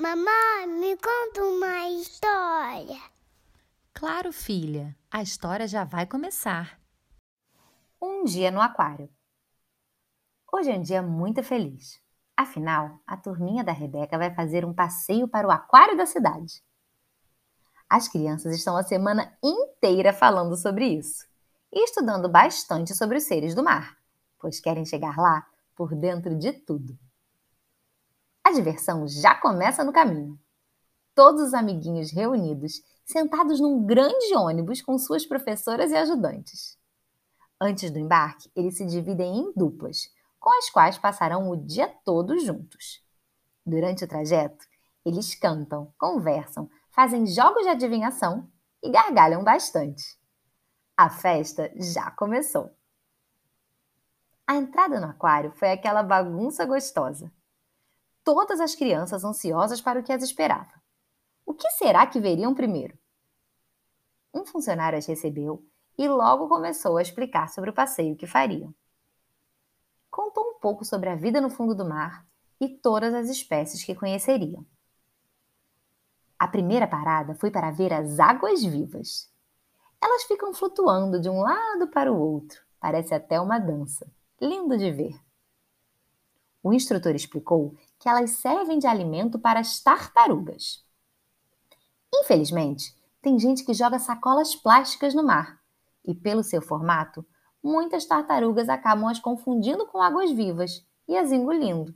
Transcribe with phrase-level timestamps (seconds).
[0.00, 2.98] Mamãe, me conta uma história.
[3.92, 6.80] Claro, filha, a história já vai começar.
[8.00, 9.10] Um dia no aquário.
[10.50, 12.00] Hoje é um dia muito feliz.
[12.34, 16.64] Afinal, a turminha da Rebeca vai fazer um passeio para o aquário da cidade.
[17.86, 21.26] As crianças estão a semana inteira falando sobre isso
[21.70, 23.98] e estudando bastante sobre os seres do mar,
[24.38, 25.46] pois querem chegar lá
[25.76, 26.98] por dentro de tudo.
[28.50, 30.36] A diversão já começa no caminho.
[31.14, 36.76] Todos os amiguinhos reunidos, sentados num grande ônibus com suas professoras e ajudantes.
[37.60, 42.40] Antes do embarque, eles se dividem em duplas, com as quais passarão o dia todo
[42.40, 43.00] juntos.
[43.64, 44.66] Durante o trajeto,
[45.06, 48.50] eles cantam, conversam, fazem jogos de adivinhação
[48.82, 50.18] e gargalham bastante.
[50.96, 52.68] A festa já começou.
[54.44, 57.32] A entrada no aquário foi aquela bagunça gostosa.
[58.32, 60.80] Todas as crianças ansiosas para o que as esperava.
[61.44, 62.96] O que será que veriam primeiro?
[64.32, 65.66] Um funcionário as recebeu
[65.98, 68.72] e logo começou a explicar sobre o passeio que fariam.
[70.08, 72.24] Contou um pouco sobre a vida no fundo do mar
[72.60, 74.64] e todas as espécies que conheceriam.
[76.38, 79.28] A primeira parada foi para ver as águas vivas.
[80.00, 84.08] Elas ficam flutuando de um lado para o outro, parece até uma dança.
[84.40, 85.29] Lindo de ver.
[86.62, 90.84] O instrutor explicou que elas servem de alimento para as tartarugas.
[92.12, 95.60] Infelizmente, tem gente que joga sacolas plásticas no mar
[96.04, 97.24] e, pelo seu formato,
[97.62, 101.94] muitas tartarugas acabam as confundindo com águas vivas e as engolindo.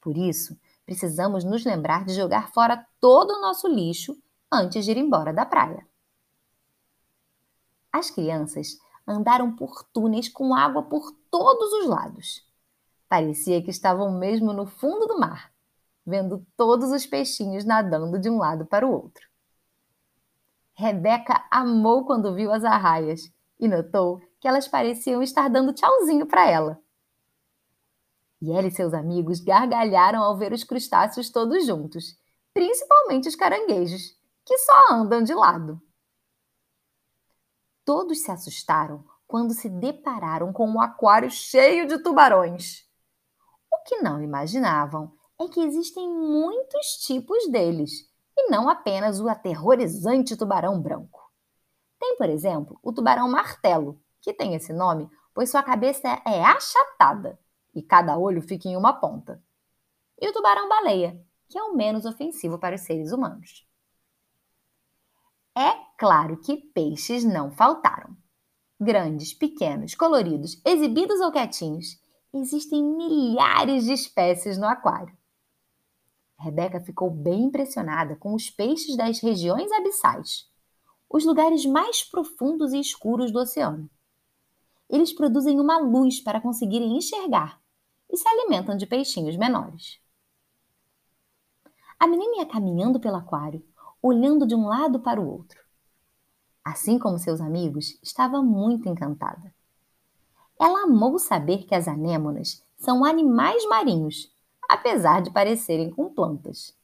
[0.00, 4.16] Por isso, precisamos nos lembrar de jogar fora todo o nosso lixo
[4.50, 5.86] antes de ir embora da praia.
[7.92, 12.44] As crianças andaram por túneis com água por todos os lados.
[13.08, 15.52] Parecia que estavam mesmo no fundo do mar,
[16.04, 19.26] vendo todos os peixinhos nadando de um lado para o outro.
[20.74, 26.48] Rebeca amou quando viu as arraias e notou que elas pareciam estar dando tchauzinho para
[26.50, 26.82] ela.
[28.42, 32.18] E ela e seus amigos gargalharam ao ver os crustáceos todos juntos,
[32.52, 35.80] principalmente os caranguejos, que só andam de lado.
[37.84, 42.86] Todos se assustaram quando se depararam com um aquário cheio de tubarões.
[43.86, 50.80] Que não imaginavam é que existem muitos tipos deles e não apenas o aterrorizante tubarão
[50.80, 51.20] branco.
[51.98, 57.38] Tem, por exemplo, o tubarão martelo, que tem esse nome pois sua cabeça é achatada
[57.74, 59.42] e cada olho fica em uma ponta.
[60.20, 63.66] E o tubarão baleia, que é o menos ofensivo para os seres humanos.
[65.56, 68.16] É claro que peixes não faltaram.
[68.80, 72.00] Grandes, pequenos, coloridos, exibidos ou quietinhos,
[72.34, 75.16] existem milhares de espécies no aquário.
[76.38, 80.50] Rebeca ficou bem impressionada com os peixes das regiões abissais,
[81.08, 83.88] os lugares mais profundos e escuros do oceano.
[84.90, 87.60] Eles produzem uma luz para conseguirem enxergar
[88.10, 90.00] e se alimentam de peixinhos menores.
[91.98, 93.64] A menina ia caminhando pelo aquário
[94.06, 95.58] olhando de um lado para o outro.
[96.62, 99.54] Assim como seus amigos, estava muito encantada.
[100.60, 104.32] Ela amou saber que as anêmonas são animais marinhos,
[104.68, 106.76] apesar de parecerem com plantas.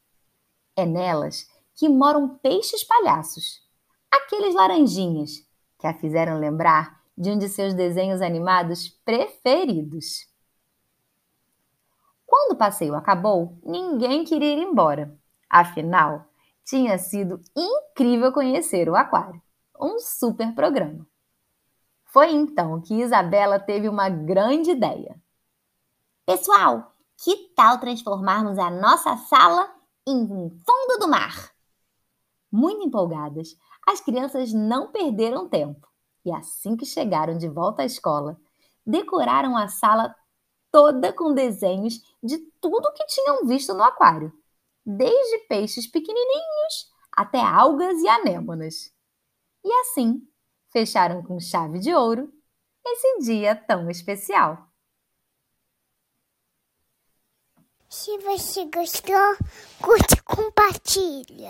[0.76, 3.62] É nelas que moram peixes palhaços,
[4.10, 5.47] aqueles laranjinhas
[5.78, 10.26] que a fizeram lembrar de um de seus desenhos animados preferidos.
[12.26, 15.19] Quando o passeio acabou, ninguém queria ir embora.
[15.48, 16.26] Afinal,
[16.64, 19.42] tinha sido incrível conhecer o aquário.
[19.78, 21.06] Um super programa.
[22.12, 25.21] Foi então que Isabela teve uma grande ideia.
[26.26, 29.72] Pessoal, que tal transformarmos a nossa sala
[30.06, 31.53] em um fundo do mar?
[32.50, 33.56] Muito empolgadas,
[33.87, 35.88] as crianças não perderam tempo
[36.25, 38.37] e, assim que chegaram de volta à escola,
[38.84, 40.15] decoraram a sala
[40.72, 44.32] toda com desenhos de tudo que tinham visto no aquário
[44.84, 48.92] desde peixes pequenininhos até algas e anêmonas.
[49.65, 50.27] E assim,
[50.72, 52.33] fecharam com chave de ouro
[52.84, 54.71] esse dia tão especial.
[57.89, 59.37] Se você gostou,
[59.83, 61.49] curte e compartilha.